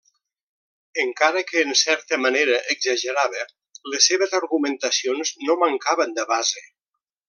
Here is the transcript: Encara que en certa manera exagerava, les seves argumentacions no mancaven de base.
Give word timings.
Encara 1.03 1.43
que 1.49 1.61
en 1.65 1.73
certa 1.81 2.19
manera 2.23 2.57
exagerava, 2.77 3.45
les 3.93 4.11
seves 4.13 4.37
argumentacions 4.43 5.37
no 5.47 5.63
mancaven 5.67 6.21
de 6.21 6.31
base. 6.37 6.71